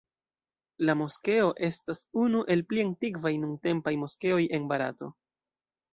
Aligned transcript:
La 0.89 0.93
moskeo 1.01 1.51
estas 1.67 2.01
unu 2.23 2.41
el 2.55 2.65
pli 2.71 2.83
antikvaj 2.87 3.35
nuntempaj 3.45 3.97
moskeoj 4.07 4.41
en 4.61 4.67
Barato. 4.73 5.15